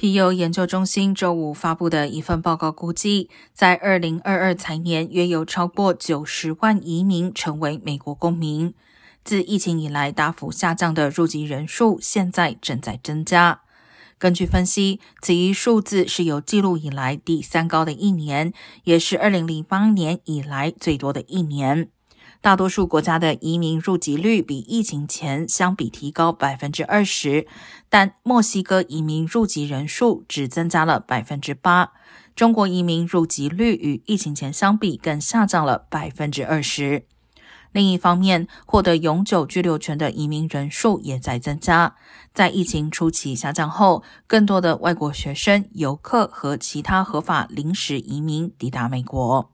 [0.00, 8.72] 皮尤研究中心周五发布的一份报告估计，在二零二二财年，约有超过九十万移民成为美国公民。
[9.24, 13.62] 自疫情以来大幅下降的入籍人数，现在正在增加。
[14.18, 18.52] 根据分析，此一数字是有记录以来第三高的一年，
[18.84, 21.88] 也是二零零八年以来最多的一年。
[22.40, 27.46] 大多数国家的移民入籍率比疫情前相比提高百分之二十，
[27.88, 31.92] 但墨西哥移民入籍人数只增加了百分之八。
[32.36, 37.04] 中国移民入籍率与疫情前相比更下降了百分之二十。
[37.72, 41.96] 另一方面，获得永久居留权的移民人数也在增加。
[42.32, 49.52] 在疫情初期下降后，更多的外国学生、游客和其他合法临时移民抵达美国。